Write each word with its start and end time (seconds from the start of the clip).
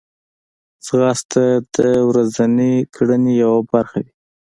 ځغاسته 0.85 1.43
د 1.75 1.77
ورځنۍ 2.09 2.73
کړنې 2.95 3.33
یوه 3.43 3.59
برخه 3.71 3.97
وي 4.03 4.11